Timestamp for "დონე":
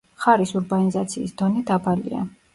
1.43-1.63